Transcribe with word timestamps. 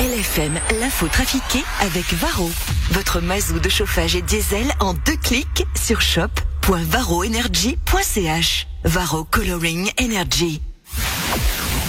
LFM, 0.00 0.58
l'info 0.80 1.06
trafiquée 1.08 1.62
avec 1.80 2.14
Varro. 2.14 2.50
Votre 2.92 3.20
mazou 3.20 3.60
de 3.60 3.68
chauffage 3.68 4.16
et 4.16 4.22
diesel 4.22 4.72
en 4.80 4.94
deux 4.94 5.18
clics 5.22 5.66
sur 5.78 6.00
shop.varroenergy.ch. 6.00 8.66
Varro 8.84 9.24
Coloring 9.24 9.90
Energy. 10.00 10.62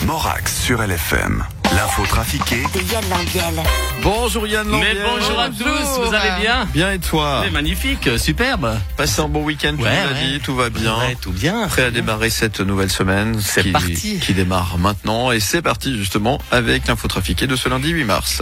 Morax 0.05 0.61
sur 0.61 0.85
LFM. 0.85 1.45
L'info 1.75 2.05
trafiquée 2.05 2.63
De 2.73 2.81
Yann 2.91 3.03
Lambiel. 3.09 3.63
Bonjour 4.03 4.47
Yann 4.47 4.67
Mais 4.67 4.93
Lambiel. 4.93 5.03
bonjour 5.05 5.39
à 5.39 5.49
tous, 5.49 6.01
vous 6.05 6.13
allez 6.13 6.41
bien 6.41 6.65
Bien 6.73 6.91
et 6.91 6.99
toi 6.99 7.41
C'est 7.45 7.51
magnifique, 7.51 8.09
superbe. 8.17 8.77
Passez 8.97 9.21
un 9.21 9.27
bon 9.29 9.43
week-end, 9.43 9.75
tu 9.77 9.83
Ouais, 9.83 9.89
nous 10.03 10.09
l'as 10.13 10.19
ouais. 10.21 10.27
dit, 10.33 10.39
tout 10.41 10.55
va 10.55 10.69
bien. 10.69 10.97
Ouais, 10.97 11.15
tout 11.21 11.31
bien. 11.31 11.67
Prêt 11.67 11.83
à 11.83 11.91
démarrer 11.91 12.29
cette 12.29 12.59
nouvelle 12.59 12.89
semaine 12.91 13.39
C'est 13.41 13.63
qui, 13.63 13.71
parti. 13.71 14.19
qui 14.19 14.33
démarre 14.33 14.77
maintenant 14.77 15.31
et 15.31 15.39
c'est 15.39 15.61
parti 15.61 15.97
justement 15.97 16.39
avec 16.51 16.87
l'info 16.87 17.07
trafiquée 17.07 17.47
de 17.47 17.55
ce 17.55 17.69
lundi 17.69 17.89
8 17.89 18.03
mars. 18.05 18.41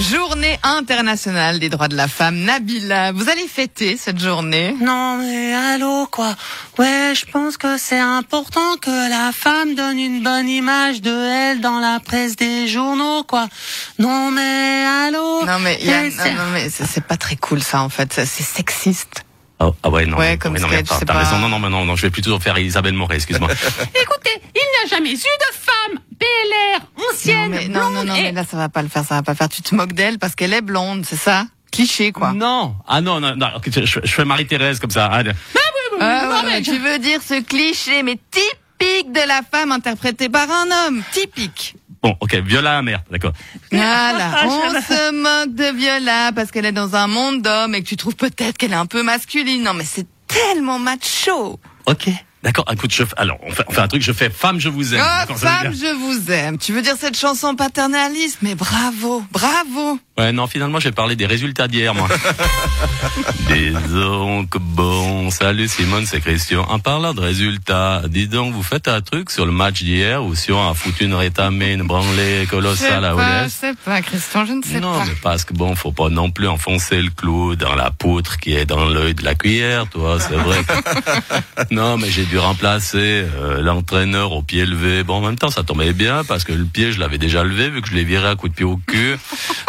Journée 0.00 0.58
internationale 0.62 1.58
des 1.58 1.68
droits 1.68 1.88
de 1.88 1.96
la 1.96 2.06
femme. 2.08 2.36
Nabila, 2.36 3.12
vous 3.12 3.28
allez 3.28 3.46
fêter 3.48 3.96
cette 3.96 4.20
journée 4.20 4.74
Non 4.80 5.16
mais 5.18 5.54
allô 5.54 6.06
quoi? 6.06 6.34
Ouais, 6.78 7.12
je 7.14 7.26
pense 7.26 7.56
que 7.56 7.76
c'est 7.78 7.98
important 7.98 8.76
que 8.80 9.10
la 9.10 9.32
femme 9.32 9.74
donne 9.74 9.98
une 9.98 10.22
bonne 10.22 10.48
image 10.48 11.02
de 11.02 11.10
elle 11.10 11.60
dans 11.60 11.80
la 11.80 11.98
presse 12.00 12.36
des 12.36 12.68
journaux 12.68 13.24
quoi. 13.24 13.48
Non 13.98 14.30
mais 14.30 14.84
allô? 15.06 15.44
Non 15.44 15.58
mais 15.58 15.78
Yann, 15.82 16.10
c'est- 16.10 16.32
non, 16.32 16.44
non, 16.44 16.50
mais 16.52 16.68
c'est 16.70 17.04
pas 17.04 17.16
très 17.16 17.36
cool 17.36 17.62
ça 17.62 17.82
en 17.82 17.88
fait, 17.88 18.12
c'est 18.14 18.26
sexiste. 18.26 19.24
Ah, 19.60 19.70
ah 19.82 19.90
ouais, 19.90 20.06
non. 20.06 20.16
Ouais, 20.16 20.32
non, 20.32 20.38
comme 20.38 20.52
mais 20.52 20.60
non, 20.60 20.68
mais 20.68 20.84
sketch, 20.84 21.08
raison. 21.08 21.38
Non, 21.40 21.48
non, 21.48 21.58
mais 21.58 21.68
non, 21.68 21.84
non, 21.84 21.96
je 21.96 22.06
vais 22.06 22.10
toujours 22.12 22.40
faire 22.40 22.56
Isabelle 22.58 22.94
Moret, 22.94 23.16
excuse-moi. 23.16 23.48
Écoutez, 24.00 24.40
il 24.54 24.60
n'y 24.60 24.84
a 24.84 24.88
jamais 24.88 25.10
eu 25.10 25.14
de 25.16 25.18
femme 25.52 25.98
PLR 26.16 26.78
Non 26.80 26.87
ancienne, 27.18 27.50
mais, 27.50 27.68
non, 27.68 27.90
non, 27.90 28.04
non, 28.04 28.14
et 28.14 28.22
mais 28.22 28.32
là 28.32 28.44
ça 28.48 28.56
va 28.56 28.68
pas 28.68 28.82
le 28.82 28.88
faire, 28.88 29.04
ça 29.04 29.16
va 29.16 29.22
pas 29.22 29.32
le 29.32 29.36
faire. 29.36 29.48
Tu 29.48 29.62
te 29.62 29.74
moques 29.74 29.92
d'elle 29.92 30.18
parce 30.18 30.34
qu'elle 30.34 30.52
est 30.52 30.60
blonde, 30.62 31.04
c'est 31.06 31.16
ça? 31.16 31.46
Cliché 31.70 32.12
quoi. 32.12 32.32
non. 32.32 32.76
Ah 32.86 33.00
non, 33.00 33.20
non, 33.20 33.36
non. 33.36 33.48
je, 33.66 33.80
je 33.84 33.98
fais 34.14 34.24
Marie-Thérèse 34.24 34.80
comme 34.80 34.90
ça. 34.90 35.06
Allez. 35.06 35.32
Ah, 36.00 36.22
non, 36.24 36.30
ouais, 36.30 36.42
mais 36.44 36.52
ouais, 36.54 36.62
Tu 36.62 36.78
veux 36.78 36.98
dire 36.98 37.20
ce 37.22 37.42
cliché, 37.42 38.02
mais 38.02 38.18
typique 38.30 39.12
de 39.12 39.26
la 39.26 39.40
femme 39.50 39.72
interprétée 39.72 40.28
par 40.28 40.48
un 40.50 40.86
homme, 40.86 41.02
typique. 41.12 41.74
Bon, 42.00 42.14
ok, 42.20 42.36
Viola 42.36 42.80
merde, 42.80 43.02
d'accord. 43.10 43.32
Voilà, 43.72 44.44
on 44.46 44.80
se 44.80 45.12
moque 45.12 45.54
de 45.54 45.76
Viola 45.76 46.30
parce 46.32 46.52
qu'elle 46.52 46.64
est 46.66 46.72
dans 46.72 46.94
un 46.94 47.08
monde 47.08 47.42
d'hommes 47.42 47.74
et 47.74 47.82
que 47.82 47.88
tu 47.88 47.96
trouves 47.96 48.14
peut-être 48.14 48.56
qu'elle 48.56 48.72
est 48.72 48.76
un 48.76 48.86
peu 48.86 49.02
masculine. 49.02 49.62
Non 49.64 49.74
mais 49.74 49.84
c'est 49.84 50.06
tellement 50.28 50.78
macho. 50.78 51.58
Ok. 51.86 52.08
D'accord, 52.42 52.64
écoute, 52.72 52.92
je 52.94 53.02
alors, 53.16 53.38
on 53.42 53.50
fait, 53.50 53.64
on 53.66 53.72
fait 53.72 53.80
un 53.80 53.88
truc, 53.88 54.02
je 54.02 54.12
fais 54.12 54.30
femme, 54.30 54.60
je 54.60 54.68
vous 54.68 54.94
aime. 54.94 55.02
Oh, 55.28 55.34
femme, 55.34 55.72
je 55.72 55.92
vous 55.92 56.30
aime. 56.30 56.56
Tu 56.56 56.72
veux 56.72 56.82
dire 56.82 56.94
cette 56.98 57.16
chanson 57.16 57.56
paternaliste? 57.56 58.38
Mais 58.42 58.54
bravo, 58.54 59.24
bravo. 59.32 59.98
Ouais, 60.18 60.32
non, 60.32 60.48
finalement, 60.48 60.80
j'ai 60.80 60.90
parlé 60.90 61.14
des 61.14 61.26
résultats 61.26 61.68
d'hier, 61.68 61.94
moi. 61.94 62.08
dis 63.48 63.70
donc, 63.92 64.58
bon, 64.58 65.30
salut 65.30 65.68
Simone, 65.68 66.06
c'est 66.06 66.20
Christian. 66.20 66.62
En 66.68 66.80
parlant 66.80 67.14
de 67.14 67.20
résultats, 67.20 68.02
dis 68.08 68.26
donc, 68.26 68.52
vous 68.52 68.64
faites 68.64 68.88
un 68.88 69.00
truc 69.00 69.30
sur 69.30 69.46
le 69.46 69.52
match 69.52 69.82
d'hier 69.84 70.24
ou 70.24 70.34
sur 70.34 70.58
un 70.58 70.74
foutu 70.74 71.04
une 71.04 71.14
rétamée, 71.14 71.74
une 71.74 71.84
branlée 71.84 72.46
colossale 72.50 73.04
à 73.04 73.14
pas, 73.14 73.44
je 73.44 73.48
sais 73.50 73.74
pas, 73.84 74.02
Christian, 74.02 74.44
je 74.44 74.54
ne 74.54 74.62
sais 74.62 74.80
Non, 74.80 74.98
pas. 74.98 75.04
mais 75.06 75.14
parce 75.22 75.44
que 75.44 75.54
bon, 75.54 75.76
faut 75.76 75.92
pas 75.92 76.08
non 76.08 76.32
plus 76.32 76.48
enfoncer 76.48 77.00
le 77.00 77.10
clou 77.10 77.54
dans 77.54 77.76
la 77.76 77.92
poutre 77.92 78.38
qui 78.38 78.54
est 78.54 78.66
dans 78.66 78.86
l'œil 78.86 79.14
de 79.14 79.22
la 79.24 79.36
cuillère, 79.36 79.88
toi, 79.88 80.18
c'est 80.18 80.34
vrai. 80.34 80.58
non, 81.70 81.96
mais 81.96 82.10
j'ai 82.10 82.24
dû 82.24 82.38
remplacer 82.38 82.98
euh, 83.36 83.62
l'entraîneur 83.62 84.32
au 84.32 84.42
pied 84.42 84.66
levé. 84.66 85.04
Bon, 85.04 85.14
en 85.14 85.20
même 85.20 85.38
temps, 85.38 85.50
ça 85.50 85.62
tombait 85.62 85.92
bien 85.92 86.24
parce 86.24 86.42
que 86.42 86.52
le 86.52 86.64
pied, 86.64 86.90
je 86.90 86.98
l'avais 86.98 87.18
déjà 87.18 87.44
levé 87.44 87.70
vu 87.70 87.82
que 87.82 87.88
je 87.88 87.94
l'ai 87.94 88.04
viré 88.04 88.26
à 88.28 88.34
coup 88.34 88.48
de 88.48 88.54
pied 88.54 88.64
au 88.64 88.80
cul. 88.84 89.16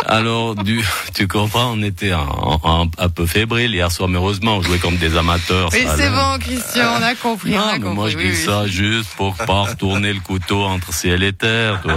Alors, 0.07 0.38
tu 1.13 1.27
comprends, 1.27 1.71
on 1.73 1.81
était 1.83 2.11
un, 2.11 2.27
un, 2.63 2.87
un 2.97 3.09
peu 3.09 3.25
fébrile 3.25 3.73
hier 3.73 3.91
soir, 3.91 4.09
mais 4.09 4.17
heureusement, 4.17 4.57
on 4.57 4.61
jouait 4.61 4.77
comme 4.79 4.97
des 4.97 5.15
amateurs. 5.17 5.71
Ça 5.71 5.97
c'est 5.97 6.09
bon, 6.09 6.37
Christian, 6.39 6.85
on 6.99 7.03
a 7.03 7.15
compris. 7.15 7.53
on 7.55 7.57
Non, 7.57 7.63
a 7.67 7.73
mais 7.73 7.79
compris, 7.79 7.95
moi 7.95 8.09
je 8.09 8.17
oui, 8.17 8.23
dis 8.25 8.29
oui. 8.37 8.45
ça 8.45 8.67
juste 8.67 9.09
pour 9.17 9.35
pas 9.35 9.61
retourner 9.63 10.13
le 10.13 10.19
couteau 10.19 10.63
entre 10.63 10.93
ciel 10.93 11.23
et 11.23 11.33
terre. 11.33 11.81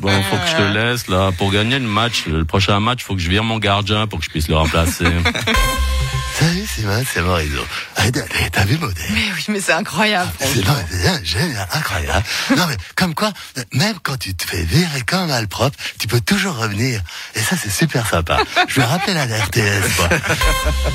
Bon, 0.00 0.10
faut 0.10 0.36
que 0.36 0.46
je 0.50 0.56
te 0.56 0.72
laisse 0.74 1.06
là. 1.08 1.30
Pour 1.38 1.52
gagner 1.52 1.78
le 1.78 1.86
match, 1.86 2.24
le 2.26 2.44
prochain 2.44 2.80
match, 2.80 3.04
faut 3.04 3.14
que 3.14 3.20
je 3.20 3.28
vire 3.30 3.44
mon 3.44 3.58
gardien 3.58 4.06
pour 4.08 4.18
que 4.18 4.24
je 4.24 4.30
puisse 4.30 4.48
le 4.48 4.56
remplacer. 4.56 5.04
Salut 6.38 6.66
Simon, 6.66 7.02
c'est 7.12 7.20
Morizot. 7.22 7.64
Ah, 7.96 8.02
t'as- 8.50 8.64
vu 8.64 8.78
modèle? 8.78 8.96
Mais 9.10 9.20
oui, 9.34 9.44
mais 9.48 9.60
c'est 9.60 9.72
incroyable. 9.72 10.30
C'est 10.40 10.64
non, 10.64 10.72
mais 10.90 10.96
c'est 10.98 11.24
génial, 11.24 11.66
incroyable. 11.72 12.24
Non 12.56 12.66
mais 12.68 12.76
comme 12.96 13.14
quoi, 13.14 13.32
même 13.72 13.96
quand 14.02 14.16
tu 14.16 14.34
te 14.34 14.44
fais 14.44 14.62
virer 14.62 15.02
comme 15.06 15.26
malpropre, 15.28 15.76
tu 15.98 16.06
peux 16.08 16.20
toujours 16.20 16.56
revenir. 16.56 17.00
Et 17.34 17.40
ça 17.40 17.56
c'est 17.60 17.70
super 17.70 18.06
sympa. 18.08 18.38
Je 18.68 18.76
vais 18.80 18.86
rappeler 18.86 19.14
la 19.14 19.24
RTS. 19.24 19.98
Moi. 19.98 20.08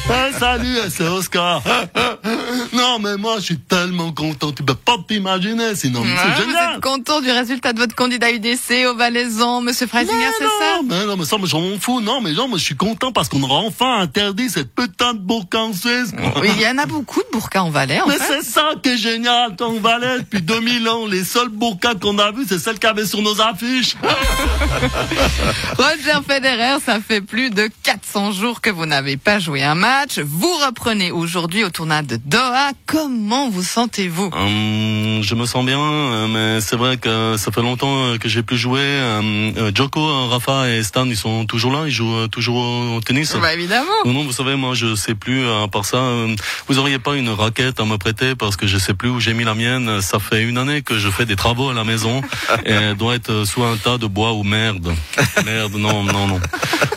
Ah, 0.09 0.27
salut, 0.39 0.77
c'est 0.89 1.07
Oscar. 1.07 1.61
Non 2.73 2.99
mais 2.99 3.15
moi 3.17 3.35
je 3.39 3.43
suis 3.45 3.59
tellement 3.59 4.11
content, 4.11 4.51
tu 4.51 4.61
peux 4.63 4.75
pas 4.75 4.97
t'imaginer, 5.07 5.75
sinon 5.75 6.03
mais 6.03 6.13
Ah, 6.17 6.23
c'est 6.35 6.41
vous 6.43 6.49
génial. 6.49 6.75
êtes 6.75 6.81
content 6.83 7.21
du 7.21 7.31
résultat 7.31 7.73
de 7.73 7.79
votre 7.79 7.95
candidat 7.95 8.31
UDC 8.31 8.85
au 8.87 8.95
Valaisan, 8.95 9.61
Monsieur 9.61 9.87
Freisinger, 9.87 10.29
c'est 10.37 10.43
ça? 10.45 10.79
mais 10.87 11.05
non, 11.05 11.15
mais 11.17 11.25
ça, 11.25 11.37
mais 11.39 11.47
j'en 11.47 11.61
m'en 11.61 11.79
fous. 11.79 12.01
Non, 12.01 12.21
mais 12.21 12.33
genre, 12.35 12.47
moi, 12.49 12.57
je 12.57 12.63
suis 12.63 12.75
content 12.75 13.11
parce 13.11 13.29
qu'on 13.29 13.41
aura 13.43 13.59
enfin 13.61 13.99
interdit 14.01 14.49
cette 14.49 14.73
putain 14.75 15.13
de 15.13 15.19
burqa 15.27 15.59
en 15.59 15.73
Suisse. 15.73 16.11
Oui, 16.41 16.49
il 16.55 16.61
y 16.61 16.67
en 16.67 16.77
a 16.77 16.85
beaucoup 16.85 17.19
de 17.19 17.27
burkas 17.31 17.61
en 17.61 17.69
Valais, 17.69 17.99
en 18.01 18.07
Mais 18.07 18.17
c'est 18.17 18.43
ça 18.43 18.71
qui 18.81 18.89
est 18.89 18.97
génial, 18.97 19.55
ton 19.55 19.79
Valais. 19.79 20.19
Depuis 20.19 20.41
2000 20.41 20.87
ans, 20.89 21.05
les 21.05 21.23
seules 21.23 21.49
burkas 21.49 21.95
qu'on 21.95 22.17
a 22.17 22.31
vues, 22.31 22.45
c'est 22.47 22.59
celles 22.59 22.79
qu'il 22.79 22.87
y 22.87 22.91
avait 22.91 23.05
sur 23.05 23.21
nos 23.21 23.39
affiches. 23.41 23.95
Roger 25.77 26.19
Federer, 26.27 26.79
ça 26.83 26.99
fait 26.99 27.21
plus 27.21 27.49
de 27.49 27.69
400 27.83 28.31
jours 28.31 28.61
que 28.61 28.69
vous 28.69 28.85
n'avez 28.85 29.17
pas 29.17 29.39
joué 29.39 29.63
un 29.63 29.75
match. 29.75 30.19
Vous 30.19 30.53
reprenez 30.65 31.11
aujourd'hui 31.11 31.63
au 31.63 31.69
tournoi 31.69 32.01
de 32.01 32.17
Doha. 32.17 32.71
Comment 32.85 33.49
vous 33.49 33.63
sentez-vous 33.63 34.31
Hum, 34.33 35.21
je 35.21 35.35
me 35.35 35.45
sens 35.45 35.65
bien, 35.65 35.79
euh, 35.79 36.27
mais 36.27 36.61
c'est 36.61 36.75
vrai 36.75 36.97
que 36.97 37.35
ça 37.37 37.51
fait 37.51 37.61
longtemps 37.61 38.05
euh, 38.05 38.17
que 38.17 38.29
j'ai 38.29 38.43
plus 38.43 38.57
joué. 38.57 38.79
Euh, 38.81 39.51
euh, 39.57 39.71
Djoko, 39.73 40.27
Rafa 40.27 40.69
et 40.69 40.83
Stan, 40.83 41.05
ils 41.05 41.17
sont 41.17 41.45
toujours 41.45 41.71
là, 41.71 41.83
ils 41.85 41.91
jouent 41.91 42.27
toujours 42.27 42.57
au 42.95 43.01
tennis. 43.01 43.35
Bah 43.41 43.53
évidemment. 43.53 43.85
Non, 44.05 44.13
non, 44.13 44.23
vous 44.23 44.31
savez, 44.31 44.55
moi, 44.55 44.73
je 44.73 44.95
sais 44.95 45.15
plus. 45.17 45.43
euh, 45.45 45.63
À 45.63 45.67
part 45.67 45.83
ça, 45.85 45.97
euh, 45.97 46.35
vous 46.67 46.79
auriez 46.79 46.99
pas 46.99 47.15
une 47.15 47.29
raquette 47.29 47.79
à 47.79 47.85
me 47.85 47.97
prêter 47.97 48.35
parce 48.35 48.55
que 48.55 48.65
je 48.67 48.77
sais 48.77 48.93
plus 48.93 49.09
où 49.09 49.19
j'ai 49.19 49.33
mis 49.33 49.43
la 49.43 49.53
mienne. 49.55 50.01
Ça 50.01 50.19
fait 50.19 50.43
une 50.43 50.57
année 50.57 50.81
que 50.81 50.97
je 50.97 51.09
fais 51.09 51.25
des 51.25 51.35
travaux 51.35 51.69
à 51.69 51.73
la 51.73 51.83
maison 51.83 52.21
et 52.65 52.71
elle 52.71 52.95
doit 52.95 53.15
être 53.15 53.31
euh, 53.31 53.45
sous 53.45 53.63
un 53.63 53.75
tas 53.75 53.97
de 53.97 54.07
bois 54.07 54.31
ou 54.33 54.43
merde. 54.43 54.93
Merde, 55.45 55.73
non, 55.75 56.03
non, 56.03 56.27
non. 56.27 56.39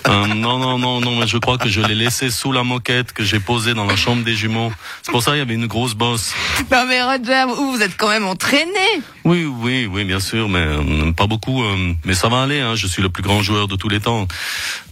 Euh, 0.08 0.26
non, 0.26 0.58
non, 0.58 0.78
non, 0.78 1.00
non. 1.00 1.16
Mais 1.16 1.26
je 1.26 1.38
crois 1.38 1.58
que 1.58 1.68
je 1.68 1.80
l'ai 1.80 1.94
laissé 1.94 2.30
sous 2.30 2.52
la 2.52 2.62
moquette 2.62 3.12
que 3.12 3.22
j'ai 3.24 3.40
posée 3.40 3.74
dans 3.74 3.84
la 3.86 3.96
chambre 3.96 4.22
des 4.24 4.34
jumeaux. 4.34 4.72
C'est 5.02 5.10
pour 5.10 5.22
ça 5.22 5.34
il 5.34 5.38
y 5.38 5.42
avait 5.42 5.54
une 5.54 5.66
grosse 5.66 5.94
bosse. 5.94 6.34
Non 6.70 6.84
mais 6.86 7.02
Roger, 7.02 7.44
vous 7.48 7.72
vous 7.72 7.82
êtes 7.82 7.96
quand 7.96 8.08
même 8.08 8.26
entraîné. 8.26 8.88
Oui, 9.24 9.44
oui, 9.44 9.86
oui, 9.90 10.04
bien 10.04 10.20
sûr, 10.20 10.48
mais 10.48 10.58
euh, 10.60 11.12
pas 11.12 11.26
beaucoup. 11.26 11.62
euh, 11.62 11.92
mais 12.04 12.14
ça 12.14 12.28
va 12.28 12.42
aller. 12.42 12.60
Hein, 12.60 12.74
je 12.74 12.86
suis 12.86 13.02
le 13.02 13.10
plus 13.10 13.22
grand 13.22 13.42
joueur 13.42 13.68
de 13.68 13.76
tous 13.76 13.88
les 13.88 14.00
temps. 14.00 14.26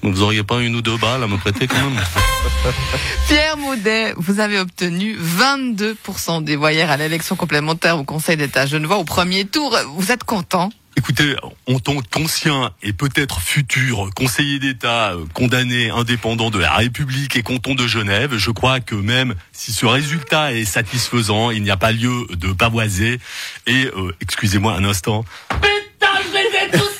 Vous 0.02 0.22
auriez 0.22 0.42
pas 0.42 0.60
une 0.60 0.76
ou 0.76 0.82
deux 0.82 0.96
balles 0.96 1.22
à 1.22 1.26
me 1.26 1.36
prêter 1.38 1.66
quand 1.66 1.76
même. 1.76 1.98
Pierre 3.28 3.56
Maudet, 3.56 4.12
vous 4.16 4.40
avez 4.40 4.58
obtenu 4.58 5.16
22% 5.16 6.44
des 6.44 6.56
voyères 6.56 6.90
à 6.90 6.96
l'élection 6.96 7.36
complémentaire 7.36 7.98
au 7.98 8.04
Conseil 8.04 8.36
d'État 8.36 8.66
Genevois 8.66 8.98
au 8.98 9.04
premier 9.04 9.44
tour. 9.44 9.76
Vous 9.96 10.12
êtes 10.12 10.24
content? 10.24 10.70
Écoutez, 10.98 11.36
en 11.68 11.78
tant 11.78 12.00
qu'ancien 12.00 12.72
et 12.82 12.92
peut-être 12.92 13.40
futur 13.40 14.10
conseiller 14.16 14.58
d'État 14.58 15.12
euh, 15.12 15.26
condamné 15.32 15.90
indépendant 15.90 16.50
de 16.50 16.58
la 16.58 16.72
République 16.72 17.36
et 17.36 17.44
canton 17.44 17.76
de 17.76 17.86
Genève, 17.86 18.36
je 18.36 18.50
crois 18.50 18.80
que 18.80 18.96
même 18.96 19.36
si 19.52 19.72
ce 19.72 19.86
résultat 19.86 20.54
est 20.54 20.64
satisfaisant, 20.64 21.52
il 21.52 21.62
n'y 21.62 21.70
a 21.70 21.76
pas 21.76 21.92
lieu 21.92 22.26
de 22.30 22.52
pavoiser. 22.52 23.20
Et 23.68 23.84
euh, 23.96 24.12
excusez-moi 24.20 24.74
un 24.74 24.82
instant. 24.82 25.24
Putain, 25.50 26.08
je 26.26 26.32
les 26.32 26.66
ai 26.66 26.70
tous 26.76 26.98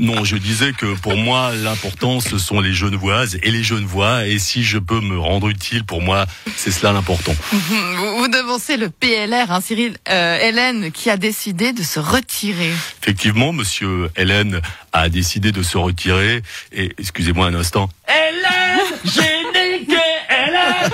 Non, 0.00 0.24
je 0.24 0.36
disais 0.36 0.72
que 0.72 0.94
pour 0.98 1.16
moi, 1.16 1.52
l'important, 1.54 2.20
ce 2.20 2.38
sont 2.38 2.60
les 2.60 2.72
Genevoises 2.72 3.38
et 3.42 3.50
les 3.50 3.62
Genevois. 3.62 4.26
Et 4.26 4.38
si 4.38 4.62
je 4.62 4.78
peux 4.78 5.00
me 5.00 5.18
rendre 5.18 5.48
utile, 5.48 5.84
pour 5.84 6.02
moi, 6.02 6.26
c'est 6.56 6.70
cela 6.70 6.92
l'important. 6.92 7.34
Vous, 7.52 8.18
vous 8.18 8.28
devancez 8.28 8.76
le 8.76 8.90
PLR, 8.90 9.50
hein, 9.50 9.60
Cyril 9.60 9.96
euh, 10.08 10.38
Hélène, 10.38 10.92
qui 10.92 11.10
a 11.10 11.16
décidé 11.16 11.72
de 11.72 11.82
se 11.82 11.98
retirer. 11.98 12.72
Effectivement, 13.02 13.52
monsieur 13.52 14.10
Hélène 14.16 14.60
a 14.92 15.08
décidé 15.08 15.52
de 15.52 15.62
se 15.62 15.78
retirer. 15.78 16.42
Et 16.72 16.92
excusez-moi 16.98 17.46
un 17.46 17.54
instant. 17.54 17.88
Hélène, 18.08 18.80
j'ai 19.04 19.78
niqué 19.78 19.96
Hélène 20.28 20.90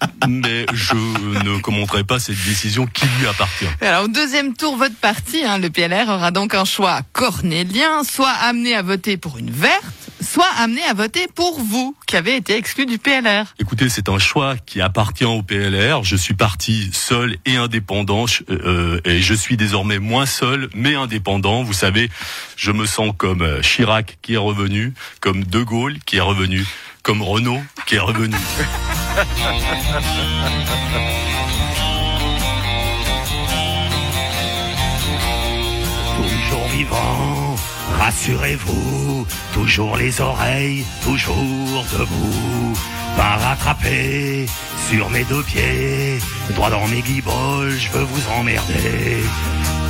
Mais 0.27 0.65
je 0.73 0.93
ne 0.95 1.59
commenterai 1.59 2.03
pas 2.03 2.19
cette 2.19 2.43
décision 2.45 2.85
qui 2.85 3.05
lui 3.19 3.27
appartient. 3.27 3.65
Alors, 3.81 4.05
au 4.05 4.07
deuxième 4.07 4.53
tour, 4.55 4.77
votre 4.77 4.95
parti, 4.95 5.43
hein, 5.43 5.57
le 5.57 5.69
PLR, 5.69 6.07
aura 6.09 6.31
donc 6.31 6.53
un 6.55 6.65
choix 6.65 7.01
cornélien, 7.13 8.03
soit 8.03 8.29
amené 8.29 8.75
à 8.75 8.81
voter 8.81 9.17
pour 9.17 9.37
une 9.37 9.49
verte, 9.51 9.83
soit 10.21 10.47
amené 10.59 10.81
à 10.83 10.93
voter 10.93 11.27
pour 11.33 11.59
vous, 11.59 11.95
qui 12.05 12.15
avez 12.15 12.35
été 12.35 12.55
exclu 12.55 12.85
du 12.85 12.97
PLR. 12.97 13.45
Écoutez, 13.59 13.89
c'est 13.89 14.09
un 14.09 14.19
choix 14.19 14.55
qui 14.65 14.81
appartient 14.81 15.25
au 15.25 15.41
PLR. 15.41 16.03
Je 16.03 16.15
suis 16.15 16.33
parti 16.35 16.89
seul 16.93 17.37
et 17.45 17.55
indépendant, 17.55 18.27
je- 18.27 18.43
euh, 18.49 19.01
et 19.05 19.21
je 19.21 19.33
suis 19.33 19.57
désormais 19.57 19.99
moins 19.99 20.25
seul 20.25 20.69
mais 20.75 20.95
indépendant. 20.95 21.63
Vous 21.63 21.73
savez, 21.73 22.09
je 22.55 22.71
me 22.71 22.85
sens 22.85 23.13
comme 23.17 23.41
euh, 23.41 23.61
Chirac 23.61 24.17
qui 24.21 24.33
est 24.35 24.37
revenu, 24.37 24.93
comme 25.19 25.43
De 25.43 25.61
Gaulle 25.63 25.97
qui 26.05 26.17
est 26.17 26.21
revenu, 26.21 26.65
comme 27.03 27.21
Renault 27.21 27.61
qui 27.87 27.95
est 27.95 27.99
revenu. 27.99 28.35
Toujours 36.15 36.67
vivant, 36.69 37.55
rassurez-vous, 37.99 39.27
toujours 39.53 39.97
les 39.97 40.21
oreilles, 40.21 40.85
toujours 41.03 41.85
debout. 41.91 42.73
Pas 43.17 43.35
rattrapé 43.35 44.45
sur 44.89 45.09
mes 45.09 45.25
deux 45.25 45.43
pieds, 45.43 46.19
droit 46.55 46.69
dans 46.69 46.87
mes 46.87 47.01
guibolles, 47.01 47.77
je 47.77 47.91
veux 47.91 48.03
vous 48.03 48.29
emmerder. 48.39 49.25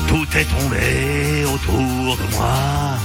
Tout 0.07 0.25
est 0.35 0.45
tombé 0.45 1.45
autour 1.45 2.17
de 2.17 2.23
moi, 2.35 2.97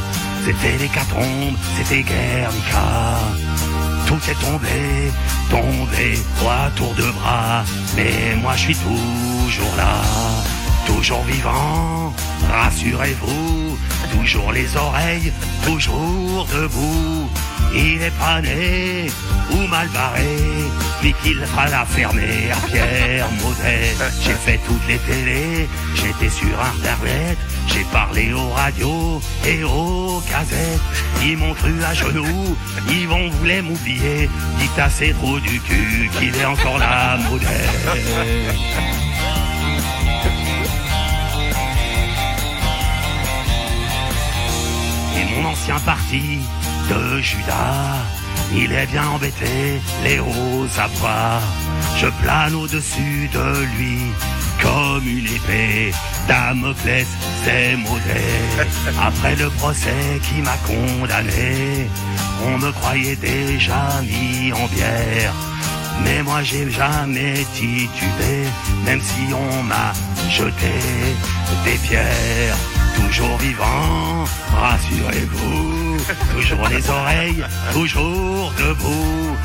c'était 0.44 0.78
l'hécatombe, 0.78 1.56
c'était 1.76 2.02
Guernica. 2.02 3.18
Tout 4.06 4.20
est 4.30 4.40
tombé, 4.40 5.10
tombé, 5.50 6.18
à 6.48 6.70
tour 6.70 6.94
de 6.94 7.10
bras, 7.10 7.64
mais 7.96 8.36
moi 8.40 8.54
je 8.54 8.62
suis 8.62 8.76
toujours 8.76 9.76
là, 9.76 10.00
toujours 10.86 11.22
vivant, 11.24 12.14
rassurez-vous, 12.48 13.76
toujours 14.12 14.52
les 14.52 14.76
oreilles, 14.76 15.32
toujours 15.64 16.46
debout. 16.54 17.28
Il 17.74 18.02
est 18.02 18.18
pas 18.18 18.40
né 18.40 19.08
ou 19.52 19.66
mal 19.68 19.88
barré, 19.88 20.36
puis 21.00 21.14
qu'il 21.22 21.38
fera 21.44 21.68
la 21.68 21.84
fermer 21.84 22.50
à 22.50 22.66
Pierre 22.66 23.28
Maudet. 23.42 23.94
J'ai 24.22 24.32
fait 24.32 24.60
toutes 24.66 24.86
les 24.88 24.98
télés, 24.98 25.68
j'étais 25.94 26.30
sur 26.30 26.58
internet, 26.60 27.38
j'ai 27.66 27.84
parlé 27.92 28.32
aux 28.32 28.48
radios 28.50 29.20
et 29.46 29.62
aux 29.64 30.22
gazettes. 30.30 30.80
Ils 31.22 31.36
m'ont 31.36 31.54
cru 31.54 31.72
à 31.84 31.94
genoux, 31.94 32.56
ils 32.88 33.06
vont 33.06 33.28
voulaient 33.30 33.62
m'oublier. 33.62 34.30
Dites 34.58 34.78
à 34.78 34.88
ces 34.88 35.12
trous 35.12 35.40
du 35.40 35.60
cul 35.60 36.10
qu'il 36.18 36.34
est 36.34 36.44
encore 36.44 36.78
là, 36.78 37.18
Maudet. 37.28 37.46
Et 45.16 45.34
mon 45.34 45.48
ancien 45.48 45.78
parti 45.80 46.40
de 46.88 47.20
Judas, 47.20 48.04
il 48.54 48.72
est 48.72 48.86
bien 48.86 49.06
embêté, 49.08 49.80
les 50.04 50.18
hauts 50.20 50.66
abois. 50.78 51.40
Je 51.96 52.06
plane 52.22 52.54
au-dessus 52.54 53.28
de 53.32 53.64
lui 53.76 53.98
comme 54.62 55.06
une 55.06 55.26
épée. 55.26 55.92
Damoclès, 56.28 57.06
c'est 57.44 57.76
maudit. 57.76 58.56
Après 59.00 59.36
le 59.36 59.48
procès 59.50 60.20
qui 60.22 60.42
m'a 60.42 60.56
condamné, 60.66 61.88
on 62.44 62.58
me 62.58 62.70
croyait 62.72 63.16
déjà 63.16 64.00
mis 64.02 64.52
en 64.52 64.66
bière. 64.66 65.34
Mais 66.04 66.22
moi 66.22 66.42
j'ai 66.42 66.70
jamais 66.70 67.46
titubé, 67.54 68.44
même 68.84 69.00
si 69.00 69.32
on 69.32 69.62
m'a 69.62 69.92
jeté 70.28 70.74
des 71.64 71.78
pierres. 71.78 72.75
Toujours 72.96 73.36
vivant, 73.38 74.24
rassurez-vous, 74.52 75.96
toujours 76.34 76.68
les 76.68 76.90
oreilles, 76.90 77.44
toujours 77.72 78.52
debout. 78.58 79.36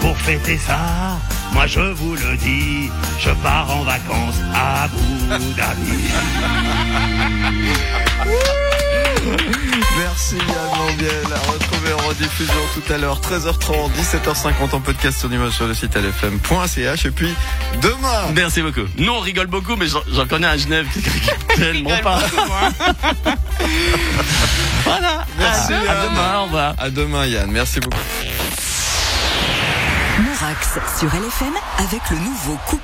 Pour 0.00 0.16
fêter 0.16 0.58
ça, 0.58 1.18
moi 1.52 1.66
je 1.66 1.80
vous 1.80 2.14
le 2.14 2.36
dis, 2.36 2.90
je 3.18 3.30
pars 3.42 3.70
en 3.70 3.82
vacances 3.82 4.40
à 4.54 4.84
Abu. 4.84 5.10
Merci 9.98 10.36
Yann. 10.36 11.49
Rediffusion 12.10 12.54
tout 12.74 12.92
à 12.92 12.98
l'heure, 12.98 13.20
13h30, 13.20 13.88
17h50 13.92 14.74
en 14.74 14.80
podcast 14.80 15.16
sur 15.20 15.28
l'image 15.28 15.52
sur 15.52 15.68
le 15.68 15.74
site 15.74 15.94
lfm.ch. 15.96 17.06
Et 17.06 17.10
puis 17.12 17.32
demain, 17.80 18.32
Merci 18.34 18.62
beaucoup. 18.62 18.80
Nous, 18.98 19.12
on 19.12 19.20
rigole 19.20 19.46
beaucoup, 19.46 19.76
mais 19.76 19.86
j'en- 19.86 20.26
connais 20.26 20.48
à 20.48 20.56
Genève 20.56 20.86
qui 20.92 20.98
rigole 21.08 21.36
tellement 21.56 21.96
pas. 22.02 22.18
voilà. 24.84 25.24
Merci, 25.38 25.72
à, 25.72 26.06
demain, 26.08 26.38
au 26.40 26.44
revoir. 26.44 26.74
à 26.78 26.90
demain 26.90 27.26
Yann. 27.26 27.48
Merci 27.50 27.78
beaucoup. 27.78 27.96
Morax 30.18 30.68
sur 30.98 31.08
LFM 31.08 31.54
avec 31.78 32.00
le 32.10 32.16
nouveau 32.18 32.58
coupe 32.66 32.78